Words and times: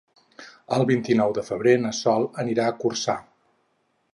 El 0.77 0.85
vint-i-nou 0.91 1.35
de 1.39 1.43
febrer 1.49 1.75
na 1.83 1.91
Sol 1.99 2.25
anirà 2.45 2.67
a 2.71 2.75
Corçà. 2.81 3.19